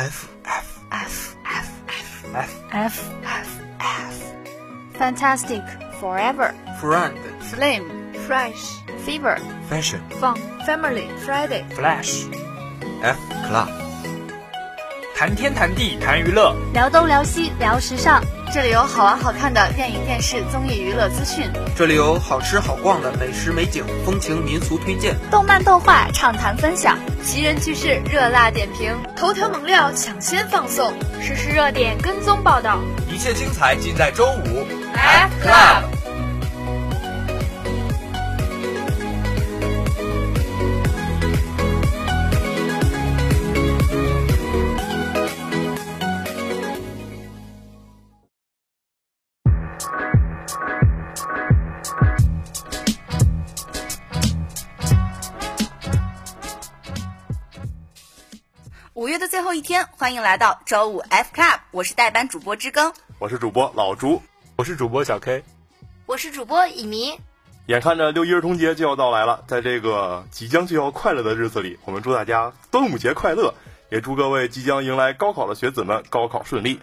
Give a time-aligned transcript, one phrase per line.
[0.00, 0.16] FFFFFFFF
[4.98, 5.62] fantastic
[6.00, 7.18] forever friend
[7.50, 7.84] flame
[8.26, 9.36] fresh fever
[9.68, 10.34] fashion 放
[10.66, 12.24] family friday flash
[13.02, 13.68] f club
[15.14, 18.22] 谈天谈地谈娱乐，聊东聊西聊时尚，
[18.54, 21.46] 这里有好玩好看的电影、电视、综艺、娱乐资讯，
[21.76, 26.98] 这里有好吃好逛的美食、美景、风情民俗推荐，动漫动画畅谈分享。
[27.22, 35.89] 奇人趣事热辣点评，头条猛料抢先放送，实时热点跟踪报道，一切精彩尽在周五 F Club。
[59.70, 64.20] 天，欢迎来到周五 F Club，我是代班主播知更，我是主播老朱，
[64.56, 65.44] 我是主播小 K，
[66.06, 67.16] 我是主播乙醚。
[67.66, 73.54] 眼看着六一儿童节就要到来了，在这个即将就要快乐的日子里，我们祝大家端午节快乐，
[73.92, 76.80] 也祝各位即将迎来高考的学子们高考顺利。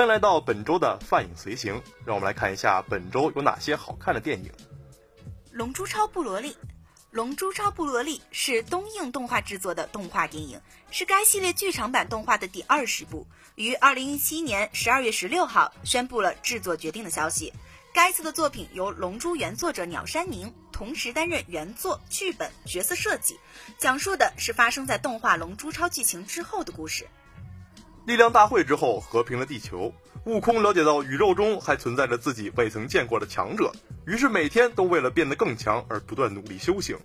[0.00, 1.74] 欢迎来到本周的泛影随行，
[2.06, 4.50] 让我们来看一下本周有哪些好看的电影。
[5.52, 6.52] 《龙珠超布罗利》，
[7.10, 10.58] 《龙珠超布罗利》是东映动画制作的动画电影，
[10.90, 17.52] 是该系列剧场版动画的第二十部，于二零一七年十二月十六号宣布了制作决定的消息。
[17.92, 23.38] 该次的作品由《龙珠》原作者鸟山明同时担任原作、剧本、角色设计，
[23.76, 27.06] 讲述的是发生在动画《龙珠超》剧情之后的故事。
[28.06, 29.92] 力量大会之后和平了地球，
[30.24, 33.72] 悟空了解到宇宙中还存在着自己未曾见过的强者，
[34.06, 36.98] 于是每天都为了变得更强而不断努力修行。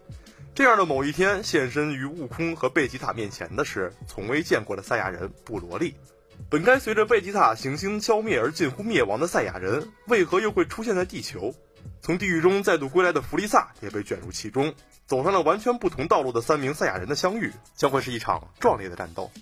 [0.53, 5.95] 这样的某一天，现身于悟空和贝吉塔面前的是从未见过的赛亚人布罗利。
[6.50, 11.53] 本该随着贝吉塔行星消灭而近乎灭亡的赛亚人，为何又会出现在地球？
[12.01, 14.73] 从地狱中再度归来的弗利萨也被卷入其中，
[15.05, 19.31] 走上了完全不同道路的三名赛亚人的相遇，将会是一场壮烈的战斗。《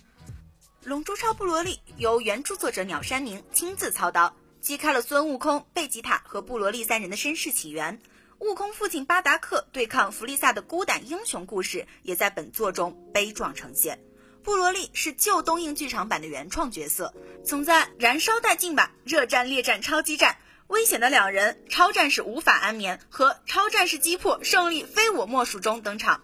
[0.84, 7.98] 龙珠超布罗利》由原著作者鸟山明亲自操刀，揭开了孙悟空、贝吉塔和布罗利三人的身世起源。
[8.38, 13.98] 悟空父亲巴达克对抗弗利萨的孤胆英雄故事，也在本作中悲壮呈现。
[14.42, 18.92] 布罗利是旧东映剧场版的原创角色，曾在《燃烧殆尽吧！
[19.04, 20.32] 热战列战超激战》、
[20.66, 26.22] 危险的两人、超战士无法安眠和超战士击破胜利非我莫属中登场。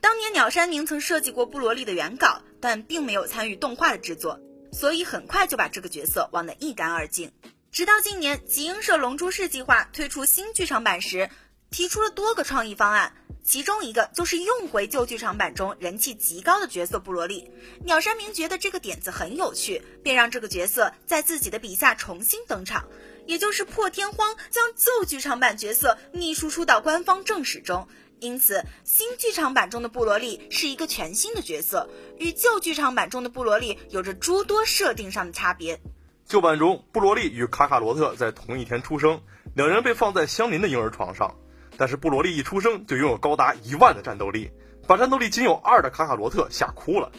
[0.00, 2.42] 当年鸟山明曾设计过布罗利的原稿。
[2.60, 4.40] 但并没有参与动画的制作，
[4.72, 7.32] 所以很快就把这个角色忘得一干二净。
[7.70, 11.30] 直到今年，集英社龙珠市计划推出新剧场版时，
[11.70, 13.12] 提出了多个创意方案，
[13.44, 17.50] 其中一个就是用回旧剧场版中人气极高的角色布罗利。
[17.84, 22.88] 鸟山明觉得这个点子很有趣，便让这个角色在自己的笔下重新登场，
[23.26, 27.86] 也就是破天荒将旧剧场版角色逆输出到官方正史中。
[28.20, 35.80] 因此，新剧场版中的布罗利是一个全新的角色，与旧剧场版中的布罗利有着诸多设定上的差别。
[36.26, 39.22] 旧版中，布罗利与卡卡罗特在同一天出生，
[39.54, 41.36] 两人被放在相邻的婴儿床上。
[41.76, 44.50] 但是布罗利一出生就拥有高达一万的战斗力，
[44.88, 47.12] 把战斗力仅有二的卡卡罗特吓哭了。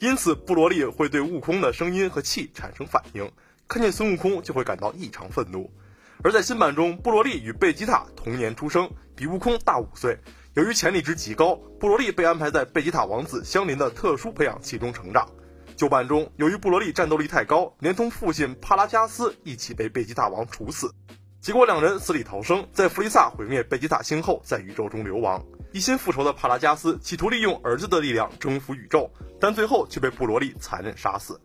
[0.00, 3.30] 因此，布罗利会对悟空的声音和气产生反应，
[3.68, 5.70] 看见孙悟空就会感到异常愤怒。
[6.24, 10.18] 而在新版中，布罗利与贝吉塔同年出生，比悟空大五岁。
[10.54, 15.28] 由于潜力值极高，布罗利被安排在贝吉塔王子相邻的特殊培养器中成长。
[15.76, 20.92] 旧版中，由于布罗利战斗力太高，连同父亲帕拉加斯一起被贝吉塔王处死。
[21.40, 25.40] 结果两人死里逃生，在弗利萨毁灭贝吉塔星后，在宇宙中流亡。
[25.72, 29.08] 一心复仇的帕拉加斯企图利用儿子的力量征服宇宙，
[29.40, 31.40] 但最后却被布罗利残忍杀死。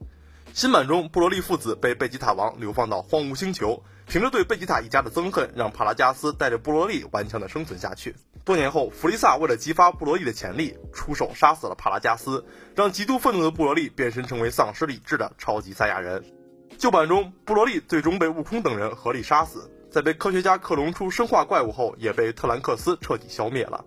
[0.52, 3.84] 新版中，布罗利父子被贝吉塔王流放到荒芜星球。
[4.08, 8.16] 凭着对贝吉塔一家的憎恨，让帕拉加斯带着布罗利顽强地生存下去。
[8.46, 12.46] 多年后，弗利萨为了激发布罗利的潜力，出手杀死了帕拉加斯，
[12.76, 16.24] 让极度愤怒的布罗利变身成为丧失理智的超级赛亚人。
[16.78, 23.86] 旧版中，布罗利最终被悟空等人合力杀死，在被科学家克隆出生化怪物后，也被特兰克斯彻底消灭了。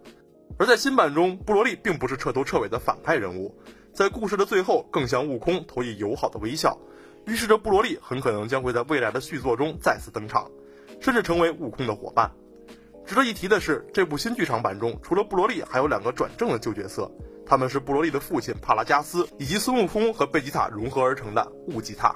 [0.58, 3.54] 而在新版中，布罗利并不是彻头彻尾的反派人物，
[3.92, 6.78] 在故事的最后，更向悟空投以友好的微笑。
[7.26, 10.50] 预示着布罗利很可能将会在未来的续作中再次登场，
[11.00, 12.31] 甚至成为悟空的伙伴。
[13.05, 17.11] 值得一提的是，这部新剧场版中，除了布罗利，还有两个转正的旧角色，
[17.44, 22.14] 他们是布罗利的父亲帕拉加斯，以及孙悟空和贝吉塔融合而成的悟吉塔。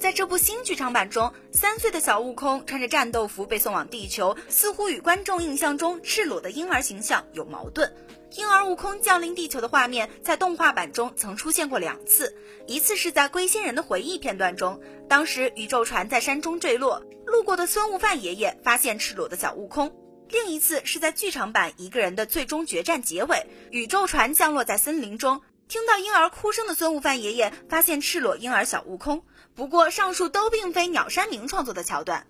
[0.00, 7.92] 在这部新剧场版中，三岁的小悟空穿着战斗服被送往地球，似乎与观众印象中赤裸的婴儿形象有矛盾。
[8.34, 12.34] 婴儿悟空降临地球的画面在动画版中曾出现过两次，
[12.66, 19.90] 一次是在龟仙人的回忆片段中，当时宇宙船在山中坠落，路过的孙悟饭爷爷发现赤裸的小悟空；
[20.30, 29.24] 另一次是在剧场版一个人的最终决战结尾，宇宙船降落在森林中，听到婴儿哭声的孙悟饭爷爷发现赤裸婴儿小悟空。
[29.54, 32.26] 不过，上述都并非鸟山明创作的桥段。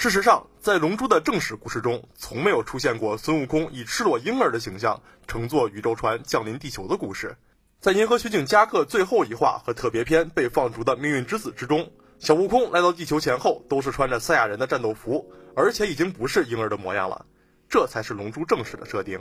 [0.00, 7.36] 事实上，在《龙珠》的正史故事中，从没有出现过孙悟空以赤裸婴儿的形象乘坐宇宙船降临地球的故事。
[7.80, 11.90] 在《银河巡警加克》最后一话和特别篇被放逐的命运之子之中，
[12.20, 17.26] 小悟空来到地球前后都是穿着赛亚人的战斗服，而且已经不是婴儿的模样了。
[17.68, 19.18] 这才是《龙珠》正史的设定。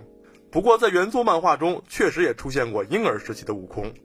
[0.52, 3.96] 不过，在原作漫画中，确实也出现过婴儿时期的悟空。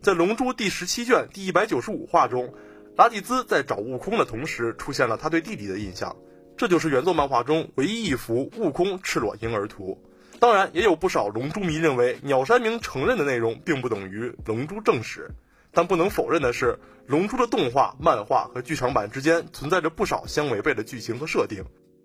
[0.00, 2.54] 在《龙珠》第十七卷第一百九十五话中，
[2.96, 6.14] 拉蒂兹在找悟空的同时，出现了他对弟弟的印象。
[6.56, 9.98] 这就是原作漫画中唯一一幅悟空赤裸婴儿图。
[10.38, 15.30] 当然，也有不少龙珠迷认为鸟山明承认的内容并不等于《龙珠》正史。
[15.74, 16.74] 但不能否认的是，
[17.06, 21.64] 《龙珠》的动画、漫画和剧场版之间存在着不少相违背的剧情和设定。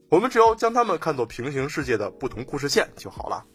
[0.10, 3.46] 我们只要将它们看作平行世界的不同故事线就好了。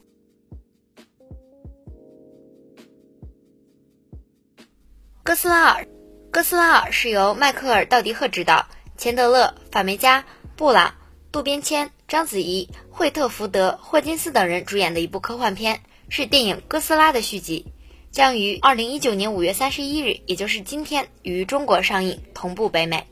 [5.22, 5.86] 哥斯拉尔，
[6.32, 10.24] 哥斯拉尔是由迈克尔·道迪赫执导，钱德勒、法梅加、
[10.56, 10.94] 布朗、
[11.30, 17.66] 渡边谦、章子怡、惠特福德、霍金斯等人主演的一部科幻片，是电影《哥斯拉》的续集，
[18.10, 23.06] 将于二零一九年五月三十一日，也就是今天于中国上映，同步北美。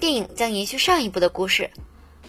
[0.00, 1.70] 电影将延续上一部的故事，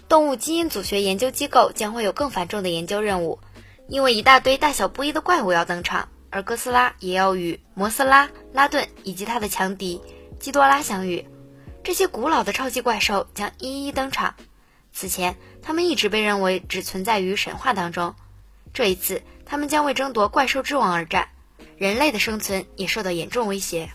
[0.10, 3.40] 动物基因组学研究机构将会有更繁重的研究任务，
[3.88, 6.10] 因为一大堆大小不一的怪物要登场。
[6.34, 10.02] 而哥斯拉也要与摩斯拉、拉顿以及他的强敌
[10.40, 11.28] 基多拉相遇，
[11.84, 14.34] 这些古老的超级怪兽将一一登场。
[14.92, 18.16] 此前，他们一直被认为只存在于神话当中，
[18.74, 21.30] 这一次，他们将为争夺怪兽之王而战，
[21.78, 23.92] 人类的生存也受到严重威胁。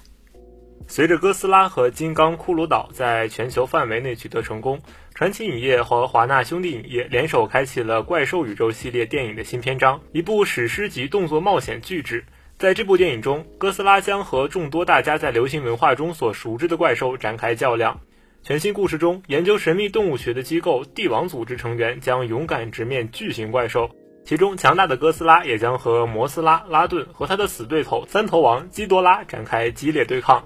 [0.87, 4.81] 随着哥斯拉和金刚骷髅岛在全球范围内取得成功，
[5.15, 12.25] 传奇影业和华纳兄弟影业联手开启了怪兽宇宙系列电影的新篇章，一部史诗级动作冒险巨制。
[12.59, 18.01] 在这部电影中，哥斯拉将和众多大家在流行文化中所熟知的怪兽展开较量。
[18.43, 23.91] 全新故事中，研究神秘动物学的机构帝王组织成员将勇敢直面巨型怪兽，
[24.25, 30.43] 其中强大的哥斯拉也将和摩斯拉、拉顿和他的死对头三头王基多拉展开激烈对抗。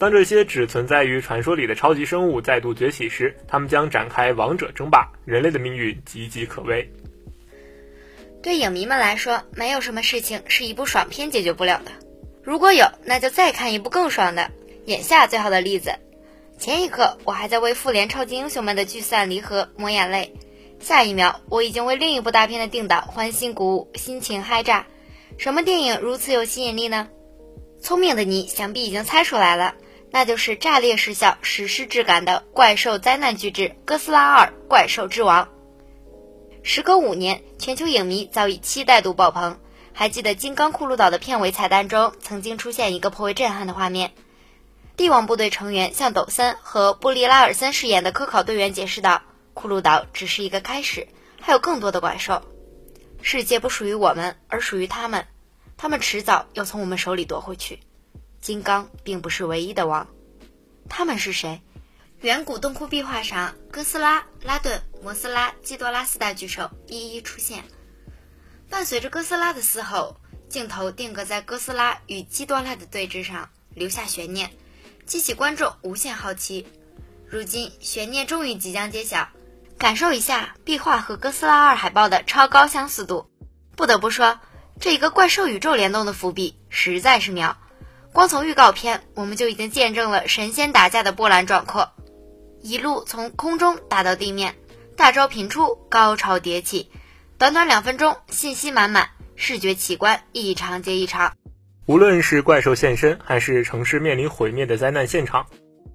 [0.00, 6.90] 当这些只存在于传说里的超级生物再度崛起时，他们将展开王者争霸，人类的命运岌岌可危。
[8.42, 11.92] 对影迷们来说，没有什么事情是一部爽片解决不了的。
[12.42, 14.50] 如果有，那就再看一部更爽的。
[14.86, 15.92] 眼下最好的例子，
[16.58, 20.34] 前一刻我还在为复联超级英雄们的聚散离合抹眼泪，
[20.78, 24.86] 下一秒我已经为另一部大片的定档欢欣鼓舞，心情嗨炸。
[25.36, 27.06] 什么电影如此有吸引力呢？
[27.82, 29.74] 聪明的你想必已经猜出来了。
[30.12, 35.44] 那就是炸裂视效、史诗质感的怪兽灾难巨制《哥斯拉二：怪兽之王》。
[36.62, 39.58] 时隔五年，全球影迷早已期待度爆棚。
[39.92, 44.12] 还记得《金刚骷髅岛》的片尾彩蛋中，曾经出现一个颇为震撼的画面：
[44.96, 49.22] 帝王部队成员向抖森和布利拉尔森饰演的科考队员解释道，
[49.54, 51.06] 骷髅岛只是一个开始，
[51.40, 52.42] 还有更多的怪兽。
[53.22, 55.26] 世界不属于我们，而属于他们，
[55.76, 57.80] 他们迟早要从我们手里夺回去。
[58.50, 60.08] 金刚并不是唯一的王，
[60.88, 61.62] 他们是谁？
[62.20, 67.62] 远古洞窟壁画上，哥斯拉、拉顿、摩斯拉、基多拉四大巨兽一一出现。
[68.68, 70.16] 伴随着哥斯拉的嘶吼，
[70.48, 74.50] 镜头定格在哥斯拉与基多拉的对峙上，留下悬念，
[75.06, 76.66] 激起观众无限好奇。
[77.28, 79.28] 如今悬念终于即将揭晓，
[79.78, 83.30] 感受一下壁画和哥斯拉二海报的超高相似度。
[83.76, 84.40] 不得不说，
[84.80, 87.56] 这一个怪兽宇宙联动的伏笔实在是妙。
[88.12, 91.92] 光从预告片，我们就已经见证了神仙打架的波澜壮阔，
[92.60, 94.56] 一路从空中打到地面，
[94.96, 96.90] 大招频出，高潮迭起，
[97.38, 101.34] 短短两分钟，信息满满，视觉奇观一场接一场。
[101.86, 105.46] 无论是怪兽现身，还是城市面临毁灭的灾难现场，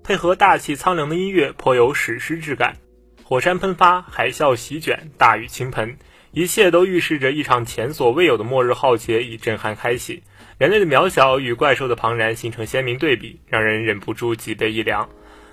[0.01, 2.77] 配合大气苍凉的音乐，颇有史诗质感。
[3.23, 5.97] 火山喷发，海啸席卷，大雨倾盆，
[6.31, 10.23] 一切都预示着一场前所未有的末日浩劫已震撼开启。
[10.57, 15.09] 人类的渺小与怪兽的庞然形成鲜明对比，让人忍不住脊背一凉。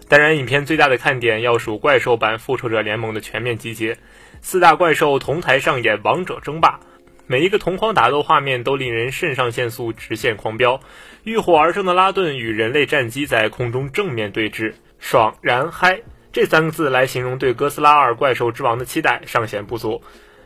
[0.09, 3.99] 当然，影片最大的看点要数怪兽版《复仇者联盟》的全面集结。
[4.43, 6.79] 四大怪兽同台上演王者争霸，
[7.27, 10.81] 每一个同框打斗画面都令人肾上腺素直线狂飙。
[11.25, 16.01] 浴火而生的拉顿与人类战机在空中正面对峙，爽然嗨
[16.33, 20.01] 这三个字来形容对哥斯拉二怪兽之王的期待尚显不足。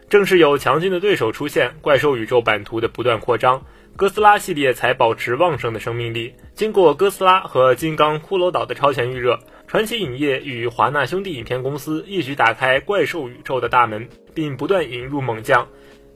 [0.09, 6.35] 正是有强劲的对手出现，怪兽宇宙版图的不断扩张，哥斯拉系列才保持旺盛的生命力。
[6.53, 15.67] 经过哥斯拉和金刚骷髅岛的超前预热，传奇影业与华纳兄弟影片公司一举打开怪兽宇宙的大门，并不断引入猛将。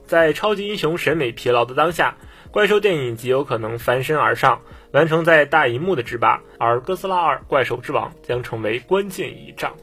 [0.06, 2.18] 在超级英雄审美疲劳的当下，
[2.50, 4.60] 怪兽电影极有可能翻身而上，
[4.92, 9.75] 完成在大银幕的制霸，而《哥斯拉二：怪兽之王》将成为关键一仗。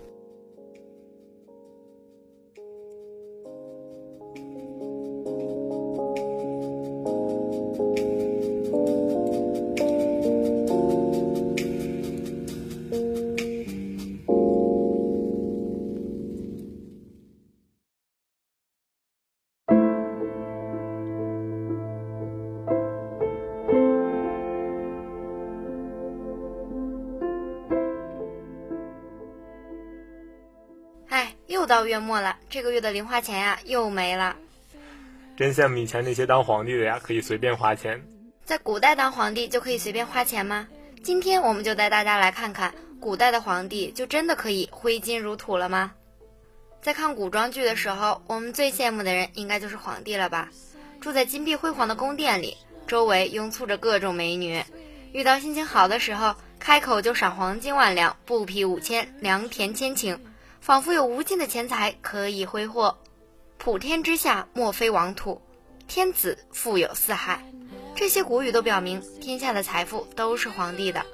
[32.08, 34.36] 末了，这个月的零花钱呀又没了。
[35.36, 38.02] 真羡慕以前那些当皇帝的呀，可以随便花钱。
[38.46, 40.66] 在古代当皇帝就可以随便花钱吗？
[41.04, 45.92] 今天我们就带大家来看看，古代的皇帝就真的可以挥金如土了吗？
[46.82, 50.50] 在看古装剧的时候，我们最羡慕的人应该就是皇帝了吧？
[51.02, 52.56] 住在金碧辉煌的宫殿里，
[52.88, 54.64] 周围拥簇着各种美女，
[55.12, 60.18] 遇到心情好的时候，开口就赏黄金万两，布匹五千，良田千顷。
[60.68, 62.98] 仿佛有无尽的钱财可以挥霍，
[63.58, 65.42] 普天之下莫非王土，
[65.88, 67.42] 天子富有四海。
[67.96, 71.06] 这些古语都表明，天下的财富都是皇帝的。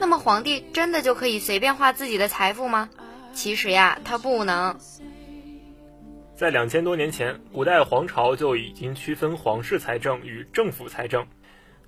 [0.00, 2.90] 那么，皇帝真的就可以随便花自己的财富吗？
[3.32, 4.76] 其实呀，他不能。
[6.34, 11.24] 在两千多年前，古代皇朝就已经区分皇室财政与政府财政。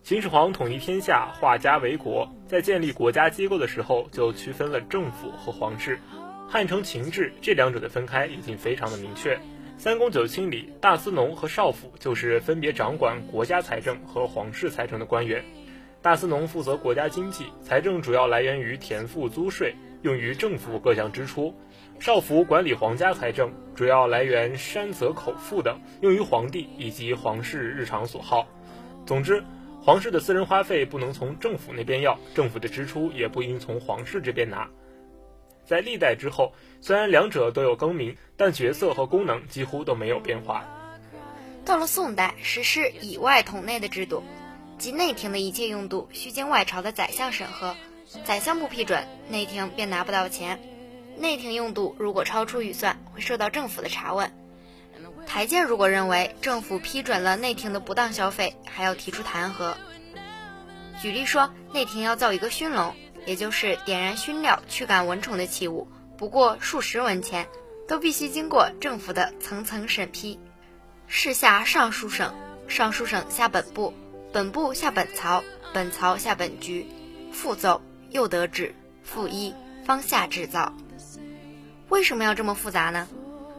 [0.04, 5.98] 秦始皇统一天下，化家为国，在建立国家机构的时候，就区分了政府和皇室。
[6.52, 9.38] 汉承秦制，这两者的分开已经非常的明确。
[9.78, 15.44] 三公九卿里，大司农和少府就是分别掌管国家财政和皇室财政的官员。
[16.02, 21.54] 大司农负责国家经济，财政主要来源于田赋租税，用于政府各项支出；
[22.00, 28.44] 少府管理皇家财政，主要来源山泽口赋等，用于皇帝以及皇室日常所耗。
[29.06, 29.40] 总之，
[29.80, 34.68] 皇室的私人花费不能从政府那边要，政府的支出也不应从皇室这边拿。
[35.70, 40.64] 在历代之后，虽然两者都有更名，但角色和功能几乎都没有变化。
[41.64, 44.24] 到了宋代，实施以外统内的制度，
[44.78, 47.76] 即内廷的一切用度需经外朝的宰相审核，
[48.24, 50.60] 宰相不批准，内廷便拿不到钱。
[51.16, 54.32] 内廷用度如果超出预算，会受到政府的查问。
[55.24, 59.74] 台监如果认为政府批准了内廷的不当消费，还要提出弹劾。
[61.00, 62.92] 举例说，内廷要造一个熏笼。
[63.26, 67.48] 也就是点燃熏料驱赶蚊虫的器物，不过数十文钱，
[67.86, 70.38] 都必须经过政府的层层审批。
[71.06, 72.34] 市下尚书省，
[72.68, 73.92] 尚书省下本部，
[74.32, 76.86] 本部下本曹，本曹下本局，
[77.32, 80.72] 复奏又得旨，复一方下制造。
[81.88, 83.08] 为什么要这么复杂呢？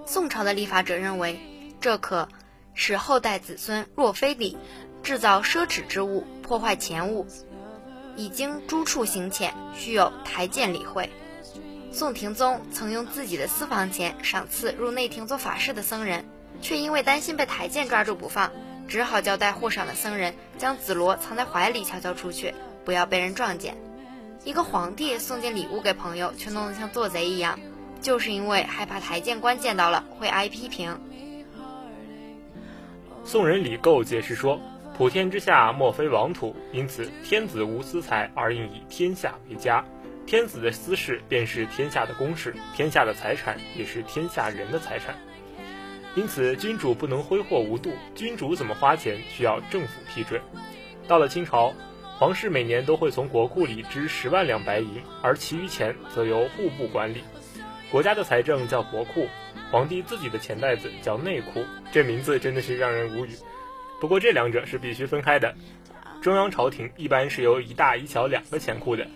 [0.06, 1.40] 宋朝的立法者认为，
[1.80, 2.30] 这可
[2.74, 4.58] 使后代子孙若非礼，
[5.04, 7.28] 制造奢侈之物，破坏钱物。
[8.22, 11.10] 已经诸处行遣，须有台谏理会。
[11.92, 16.24] 宋廷宗曾用自己的私房钱赏赐入内廷做法事的僧人，
[16.62, 18.52] 却因为担心被台谏抓住不放，
[18.88, 22.54] 只好交代获赏的僧人将紫罗藏在怀里，悄悄出去，
[22.86, 23.76] 不要被人撞见。
[24.46, 27.60] 一个皇帝送件礼物给朋友，却弄得像做贼一样，
[28.04, 30.96] 就是因为害怕台监官见到了会挨批评。
[33.26, 34.62] 宋人李构解释说。
[35.02, 39.84] 普天之下莫非王土，因此天子无私财而应以天下为家。
[40.28, 45.16] 天子的私事便是天下的公事，天下的财产也是天下人的财产。
[46.14, 47.92] 因此，君主不能挥霍无度。
[48.14, 50.40] 君主怎么花钱，需要政府批准。
[51.08, 51.74] 到了清朝，
[52.20, 57.24] 皇室每年都会从国库里支十万两白银，而其余钱则由户部管理。
[57.90, 59.26] 国家的财政叫国库，
[59.72, 61.66] 皇帝自己的钱袋子叫内库。
[61.92, 63.32] 这名字真的是让人无语。
[64.02, 65.54] 不过这两者是必须分开的，
[66.24, 69.08] 中央朝廷一般是由一大一小两个钱库的，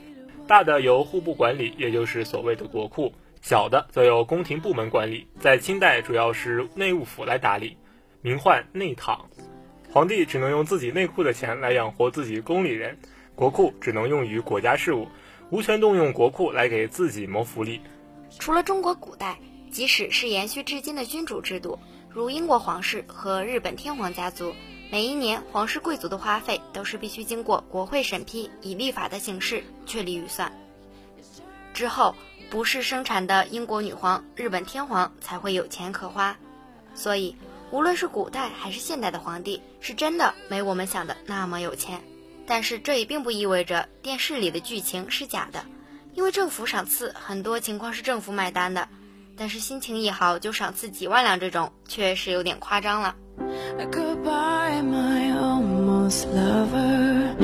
[0.48, 3.12] 大的由户部管理，也就是所谓的国库，
[3.42, 5.26] 小的则由宫廷部门管理。
[5.40, 7.78] 在清代主要是内务府来打理，
[8.22, 9.26] 名唤内堂。
[9.92, 13.00] 皇帝只能用自己内库的钱来养活自己宫里人，
[13.34, 15.08] 国库只能用于国家事务，
[15.50, 17.82] 无权动用国库来给自己谋福利。
[18.38, 19.36] 除了中国古代。
[19.72, 21.78] 即使是延续至今的君主制度，
[22.10, 24.54] 如英国皇室和日本天皇家族，
[24.92, 30.52] 每一年皇室贵族的花费都是必须经过国会审批，以立法的形式确立预算。
[31.74, 32.16] 之后，
[32.50, 36.38] 不是生产的英国女皇、日本天皇才会有钱可花。
[36.94, 37.36] 所以，
[37.72, 42.02] 无论是古代还是现代的皇帝，是真的没我们想的那么有钱。
[42.48, 45.66] 但是，这也并不意味着电视里的剧情是假的，
[46.14, 48.88] 因为政府赏赐很多情况是政府买单的。
[49.36, 53.16] 但是心情一好就赏赐几万两这种，确实有点夸张了。
[53.92, 57.36] Goodbye, my almost lover.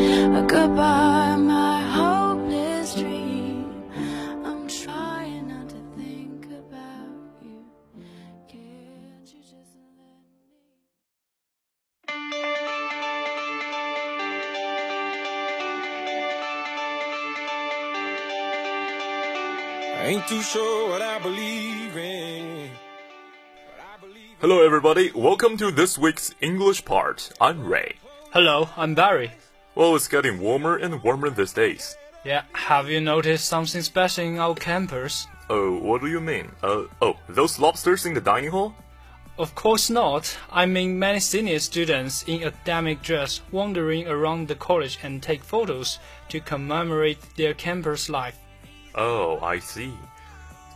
[0.48, 3.84] Goodbye, my hopeless dream.
[4.46, 7.64] I'm trying not to think about you.
[8.50, 10.14] Can't you just let me?
[19.86, 22.41] I Ain't too sure what I believe in.
[24.42, 25.12] Hello, everybody.
[25.14, 27.32] Welcome to this week's English part.
[27.40, 27.98] I'm Ray.
[28.34, 29.34] Hello, I'm Barry.
[29.76, 31.96] Well, it's getting warmer and warmer these days.
[32.26, 35.28] Yeah, have you noticed something special in our campus?
[35.48, 36.52] Oh, what do you mean?
[36.64, 38.74] Uh, oh, those lobsters in the dining hall?
[39.38, 40.36] Of course not.
[40.52, 46.00] I mean many senior students in academic dress wandering around the college and take photos
[46.30, 48.40] to commemorate their campus life.
[48.96, 49.94] Oh, I see.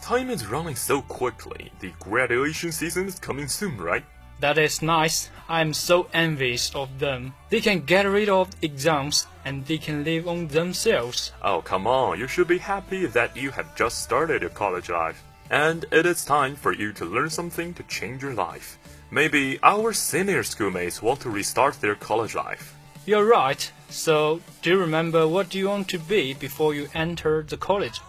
[0.06, 1.72] Time is running so quickly.
[1.80, 4.06] The graduation season is coming soon, right?
[4.40, 5.32] That is nice.
[5.50, 7.34] I am so envious of them.
[7.50, 11.32] They can get rid of exams and they can live on themselves.
[11.42, 12.20] Oh, come on.
[12.20, 15.24] You should be happy that you have just started your college life.
[15.50, 18.78] And it is time for you to learn something to change your life.
[19.10, 22.76] Maybe our senior schoolmates want to restart their college life.
[23.08, 23.72] You're right.
[23.90, 28.02] So, do you remember what do you want to be before you enter the college?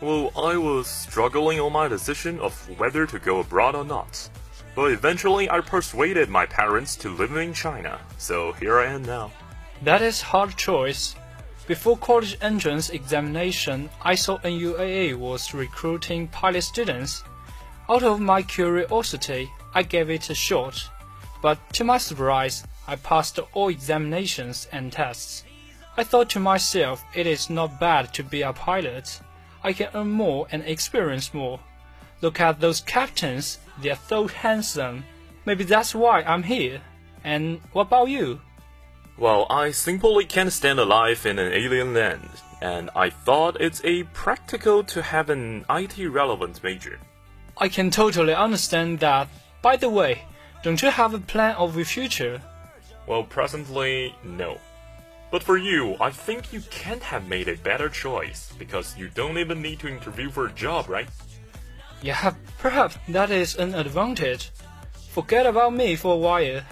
[0.00, 4.30] Well, I was struggling on my decision of whether to go abroad or not.
[4.76, 9.32] But eventually I persuaded my parents to live in China, so here I am now.
[9.82, 11.16] That is hard choice.
[11.66, 17.24] Before college entrance examination, I saw NUAA was recruiting pilot students.
[17.88, 20.88] Out of my curiosity, I gave it a shot.
[21.42, 25.42] But to my surprise, I passed all examinations and tests.
[25.96, 29.20] I thought to myself, it is not bad to be a pilot.
[29.62, 31.60] I can earn more and experience more.
[32.20, 35.04] Look at those captains, they are so handsome.
[35.44, 36.80] Maybe that's why I'm here.
[37.24, 38.40] And what about you?
[39.16, 44.04] Well, I simply can't stand alive in an alien land, and I thought it's a
[44.14, 47.00] practical to have an IT relevant major.
[47.56, 49.28] I can totally understand that.
[49.60, 50.22] By the way,
[50.62, 52.40] don't you have a plan of your future?
[53.08, 54.58] Well, presently, no.
[55.30, 59.38] But for you, I think you can't have made a better choice, because you don't
[59.38, 61.08] even need to interview for a job, right?
[62.00, 64.50] Yeah, perhaps that is an advantage.
[65.10, 66.62] Forget about me for a while.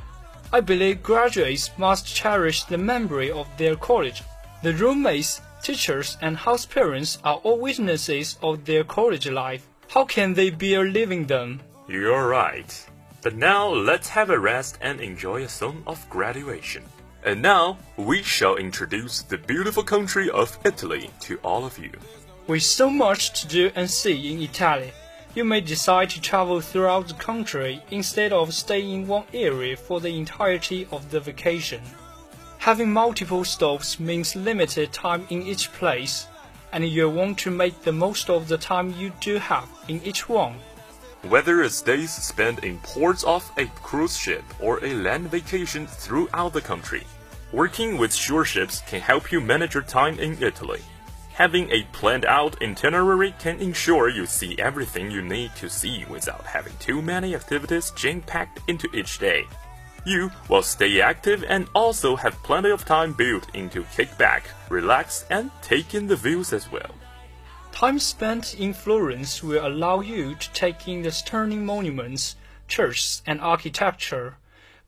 [0.52, 4.22] I believe graduates must cherish the memory of their college.
[4.62, 9.66] The roommates, teachers, and house parents are all witnesses of their college life.
[9.88, 11.60] How can they bear leaving them?
[11.88, 12.72] You're right.
[13.22, 16.84] But now let's have a rest and enjoy a song of graduation.
[17.26, 21.90] And now we shall introduce the beautiful country of Italy to all of you.
[22.46, 24.92] With so much to do and see in Italy,
[25.34, 30.00] you may decide to travel throughout the country instead of staying in one area for
[30.00, 31.82] the entirety of the vacation.
[32.58, 36.28] Having multiple stops means limited time in each place,
[36.72, 40.28] and you'll want to make the most of the time you do have in each
[40.28, 40.54] one.
[41.22, 46.52] Whether it's days spent in ports off a cruise ship or a land vacation throughout
[46.52, 47.02] the country,
[47.56, 50.82] working with shore ships can help you manage your time in Italy.
[51.32, 56.44] Having a planned out itinerary can ensure you see everything you need to see without
[56.44, 59.46] having too many activities jam packed into each day.
[60.04, 64.50] You will stay active and also have plenty of time built in to kick back,
[64.68, 66.94] relax, and take in the views as well.
[67.72, 72.36] Time spent in Florence will allow you to take in the stunning monuments,
[72.68, 74.36] churches, and architecture.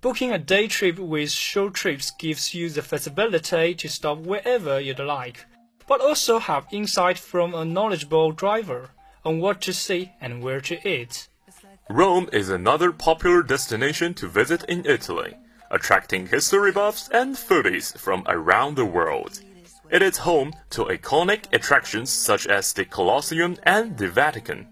[0.01, 5.01] Booking a day trip with short trips gives you the flexibility to stop wherever you'd
[5.01, 5.45] like,
[5.89, 8.91] but also have insight from a knowledgeable driver
[9.25, 11.27] on what to see and where to eat.
[11.91, 15.35] Rome is another popular destination to visit in Italy,
[15.69, 19.41] attracting history buffs and foodies from around the world.
[19.91, 24.69] It is home to iconic attractions such as the Colosseum and the Vatican.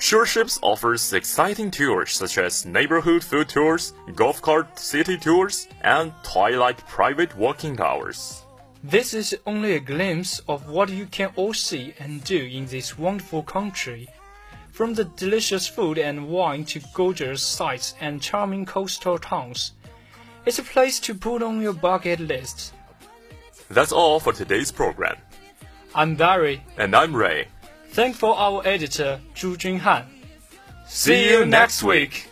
[0.00, 6.14] Shore Ships offers exciting tours such as neighborhood food tours, golf cart city tours, and
[6.22, 8.42] twilight private walking hours.
[8.82, 12.96] This is only a glimpse of what you can all see and do in this
[12.96, 14.08] wonderful country.
[14.72, 19.72] From the delicious food and wine to gorgeous sights and charming coastal towns,
[20.46, 22.72] it's a place to put on your bucket list.
[23.68, 25.18] That's all for today's program.
[25.94, 26.64] I'm Barry.
[26.78, 27.48] And I'm Ray.
[27.92, 30.04] Thankful our editor, Zhu Junhan.
[30.86, 32.29] See you next week.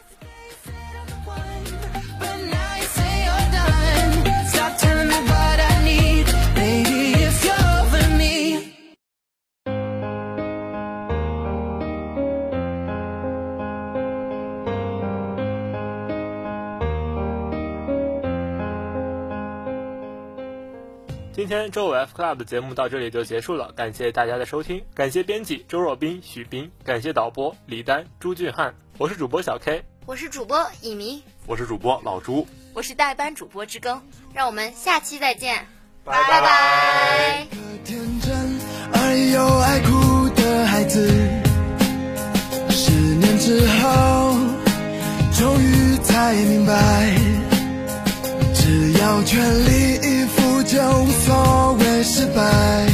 [21.69, 34.01] 天周五 F Club 的节目到这里就结束了，感谢大家的收听，感谢编辑周若冰、许斌，感谢导播李丹、朱俊汉，我是主播小 K，我是主播乙醚，我是主播老朱，我是代班主播之更，
[34.33, 35.67] 让我们下期再见，
[36.05, 36.41] 拜拜。
[36.41, 37.47] 拜。
[37.85, 38.35] 天真
[38.95, 41.07] 而又爱哭的孩子，
[42.71, 44.39] 十年之后，
[45.39, 47.15] 终于才明白，
[48.55, 50.79] 只要全力以赴，就
[52.39, 52.88] 无